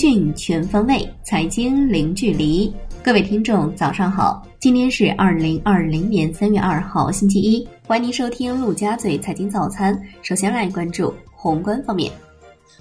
[0.00, 2.74] 讯全方位，财经零距离。
[3.02, 4.42] 各位听众，早上好！
[4.58, 7.68] 今天是二零二零年三月二号，星期一。
[7.86, 10.02] 欢迎您收听陆家嘴财经早餐。
[10.22, 12.10] 首先来关注宏观方面，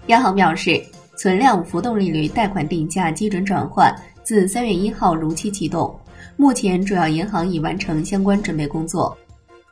[0.08, 0.82] 央行表示，
[1.18, 5.94] 存量浮动利率贷款定价基准转换自三月一号如期启动，
[6.38, 9.14] 目前主要银行已完成相关准备工作。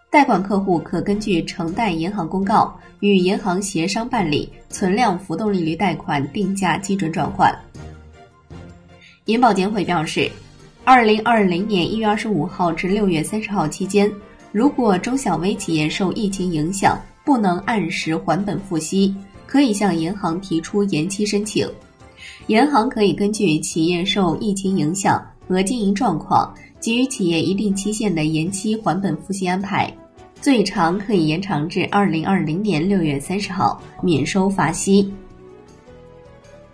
[0.10, 7.54] 贷款客户可根据承贷银行公告与银行协商办理存量浮动利率贷款定价基准转换。
[9.26, 10.32] 银保监会表示，
[10.86, 14.10] 二零二零年一月二十五号至六月三十号期间，
[14.54, 19.14] 如果中小微企业受疫情影响不能按时还本付息，
[19.46, 21.70] 可以向银行提出延期申请。
[22.48, 26.56] 银行可以根据企业受疫情影响和经营状况。
[26.80, 29.92] 给予企业一定期限的延期还本付息安排，
[30.40, 35.12] 最长可以延长至二零二零年六月三十号免收罚息。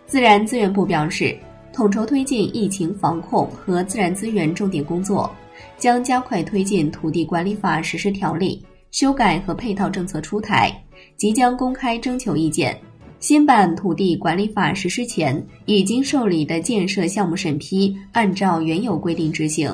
[0.05, 1.36] 自然资源部表示，
[1.72, 5.33] 统筹推进疫情防控和自然资源重点工作，
[5.78, 10.72] 将加快推进土地管理法实施条例修改和配套政策出台，
[11.17, 12.78] 即将公开征求意见。
[13.19, 19.73] 新版土地管理法实施前已经受理的建设项目审批，按照原有规定执行。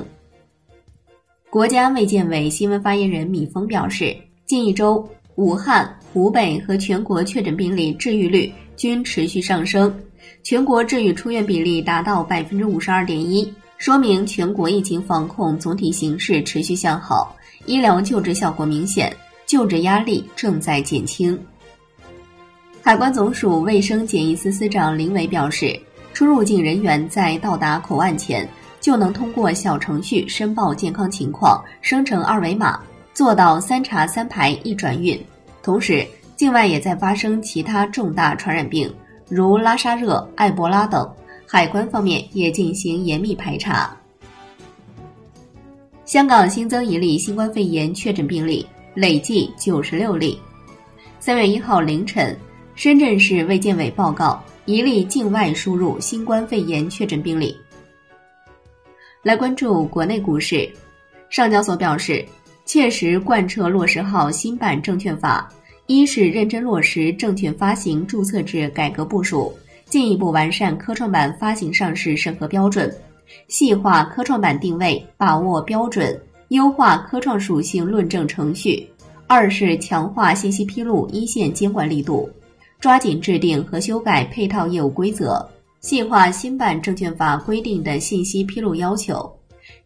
[1.50, 9.92] 国家卫健委新闻发言人米峰表示，近一周，武汉、湖北和全国确诊病例治愈率均持续上升，
[10.44, 17.34] 全国治愈出院比例达到百分之五十二点一，说明全国疫情防控总体形势持续向好，
[17.66, 19.12] 医疗救治效果明显，
[19.44, 21.36] 救治压力正在减轻。
[22.80, 25.76] 海关总署卫生检疫司司长林伟表示，
[26.14, 28.48] 出入境人员在到达口岸前。
[28.80, 32.80] 就能通过小程序申报健康情况，生成二维码，
[33.12, 35.20] 做到三查三排一转运。
[35.62, 38.92] 同时，境外也在发生其他重大传染病，
[39.28, 41.08] 如拉沙热、埃博拉等，
[41.46, 43.94] 海关方面也进行严密排查。
[46.06, 50.36] 香港新增一例新冠肺炎确诊病例，累计九十六例。
[51.20, 52.34] 三月一号凌晨，
[52.74, 57.54] 深圳市卫健委报告一例境外输入新冠肺炎确诊病例。
[59.22, 60.66] 来关注国内股市，
[61.28, 62.24] 上交所表示，
[62.64, 65.46] 切实贯彻落实好新版证券法，
[65.86, 69.52] 一是认真落实证券发行注册制改革部署，
[69.84, 72.90] 进一步完善科创板发行上市审核标准，
[73.46, 78.82] 细化科创板定位，把握标准，优化科创属性论证程序；
[79.26, 82.26] 二是强化信息披露一线监管力度，
[82.80, 85.46] 抓紧制定和修改配套业务规则。
[85.80, 89.34] 细化新版证券法规定的信息披露要求，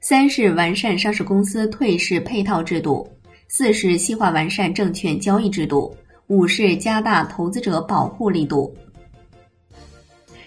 [0.00, 3.08] 三是完善上市公司退市配套制度，
[3.46, 5.96] 四是细化完善证券交易制度，
[6.26, 8.74] 五是加大投资者保护力度。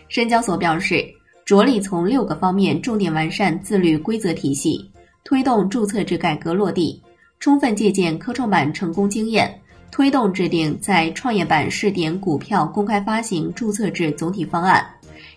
[0.10, 1.06] 深交所表示，
[1.46, 4.92] 着力从六个方面重点完善自律规则体系，
[5.24, 7.02] 推动注册制改革落地，
[7.40, 14.86] 充分借鉴科创板成功经验，推动制定在创业板试点股票公开发行注册制总体方案。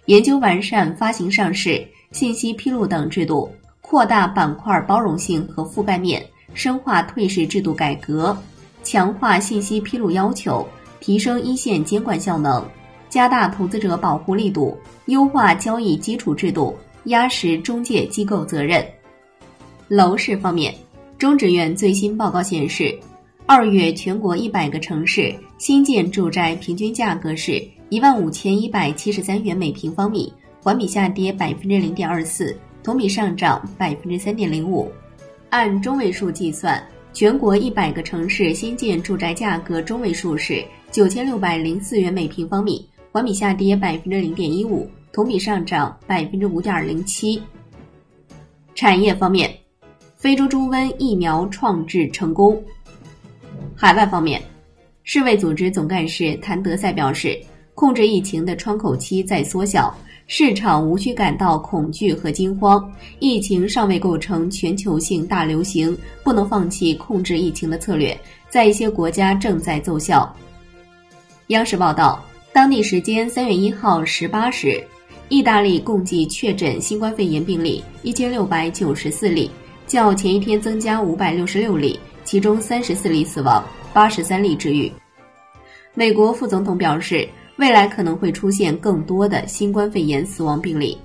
[0.07, 6.25] 研究完善发行上市、信息披露等制度，扩大板块包容性和覆盖面，
[6.55, 8.37] 深化退市制度改革，
[8.83, 10.67] 强化信息披露要求，
[11.01, 12.65] 提升一线监管效能，
[13.09, 14.77] 加大投资者保护力度，
[15.07, 18.85] 优化交易基础制度，压实中介机构责任。
[19.89, 20.75] 楼市方面，
[21.19, 22.97] 中指院最新报告显示，
[23.53, 27.61] 二月全国一百个城市新建住宅平均价格是。
[27.89, 34.89] 一万五千一百七十三元每平方米，环比下跌百分之零点二四，同比上涨百分之三点零五。
[35.49, 36.81] 按中位数计算，
[37.13, 47.43] 全国一百个城市新建住宅价格中位数是九千六百零四元每平方米，环比下跌百分之零点一五，同比上涨百分之五点零七。
[48.77, 49.53] 产业方面，
[50.15, 52.63] 非洲猪瘟疫苗创制成功。
[53.83, 54.43] 海外方面，
[55.05, 57.41] 世卫组织总干事谭德赛表示。
[57.73, 59.97] 控制疫情的窗口期在缩小，
[60.27, 62.93] 市场无需感到恐惧和惊慌。
[63.21, 68.15] 疫情尚未构成全球性大流行，不能放弃控制疫情的策略，
[68.51, 70.31] 在一些国家正在奏效。
[71.47, 72.23] 央视报道，
[72.53, 74.85] 当地时间三月一号十八时，
[75.31, 79.51] 意大利共计确诊新冠肺炎病例一千六百九十四例，
[79.87, 81.99] 较前一天增加五百六十六例，
[82.31, 84.93] 其中三十四例死亡，八十三例治愈。
[85.95, 87.29] 美国副总统表示。
[87.57, 90.97] 未来可能会出现更多的新冠肺炎死亡病例。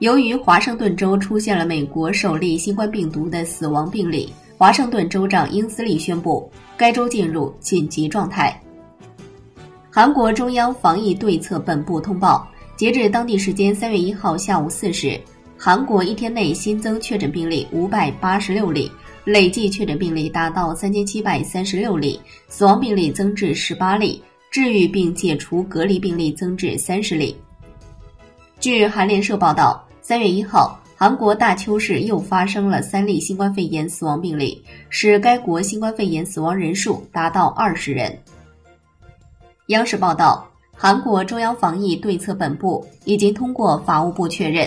[0.00, 8.60] 由于华盛顿州出现了美国首例新冠病毒的死亡病例，华盛顿州长英斯利宣布该州进入紧急状态。
[9.88, 12.44] 韩国中央防疫对策本部通报，
[12.76, 15.20] 截至当地时间三月一号下午四时，
[15.58, 18.90] 韩国一天内新增确诊病例五百八十六例，
[19.24, 27.34] 累计确诊病例达到三千七百三十六例，死亡病例增至十八例，治愈并解除隔离病例增至三十例。
[28.60, 30.80] 据韩联社报道，三月一号。
[30.98, 38.18] 韩国大邱市又发生了三例新冠肺炎死亡病例，使该国新冠肺炎死亡人数达到二十人。
[39.66, 44.66] 央视报道，韩国中央防疫对策本部已经通过法务部确认，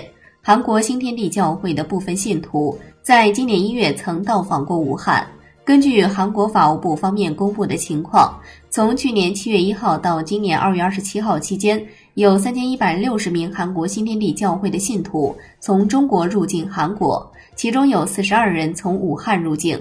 [0.49, 5.23] 韩国新天地教会的部分信徒在今年一月曾到访过武汉。
[5.63, 8.33] 根据韩国法务部方面公布的情况，
[8.71, 11.79] 从去年七月一号到今年二月二十七号期间。
[12.15, 19.79] 有三千一百六十名韩国新天地教会的信徒从中国入境韩国，其中有四十二人从武汉入境。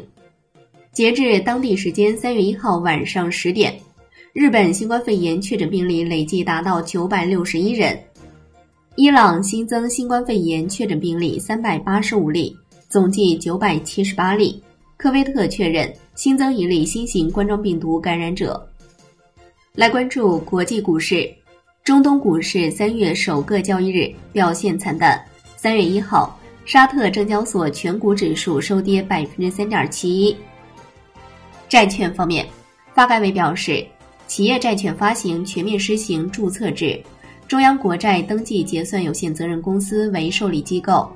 [0.93, 3.75] 截至当地时间三月一号晚上十点，
[4.35, 7.99] 日本新冠肺炎确诊病例累计达到九百六十一人。
[9.00, 12.56] 伊朗新增新冠肺炎确诊病例三百八十五例，
[12.88, 14.60] 总计九百七十八例。
[14.96, 18.60] 科威特确认新增一例新型冠状病毒感染者。
[19.72, 21.32] 来关注国际股市。
[21.84, 25.16] 中东股市三月首个交易日表现惨淡。
[25.56, 30.36] 三月一号，沙特证交所全股指数收跌百分之三点七一。
[31.68, 32.44] 债券方面，
[32.92, 33.86] 发改委表示，
[34.26, 37.00] 企业债券发行全面实行注册制，
[37.48, 41.10] 中央国债登记结算有限责任公司为受理机构，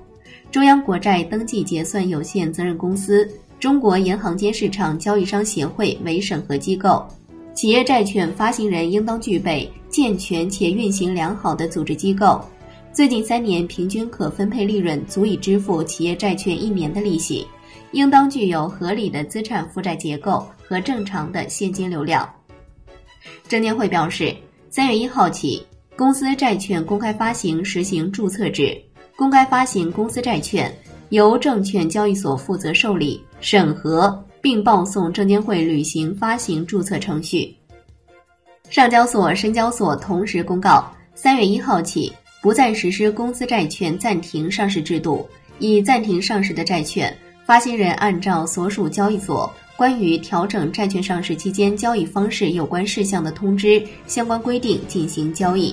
[0.50, 3.31] 中央国债登记结算有限责任公司、
[3.61, 7.06] 中国银行间市场交易商协会为审核机构。
[7.52, 12.43] 企业债券发行人应当具备健全且运行良好的组织机构，
[12.94, 17.46] 最近三年平均可分配利润足以支付企业债券一年的利息，
[17.90, 22.26] 应当具有合理的资产负债结构和正常的现金流量。
[23.46, 24.34] 证监会表示，
[24.70, 25.62] 三月一号起，
[26.03, 28.77] 公司债券公开发行实行注册制，
[29.15, 30.77] 公开发行公司债券
[31.11, 34.21] 由证券交易所负责受理、审核。
[34.41, 37.57] 并报送证监会履行发行注册程序。
[38.69, 42.13] 上交所、深交所同时公告，三月一号起
[42.43, 45.25] 不再实施公司债券暂停上市制度。
[45.61, 47.17] 已暂停上市的债券，
[47.47, 55.73] 发行人按照所属交易所关于调整债券上市期间交易方式有关事项的通知相关规定进行交易。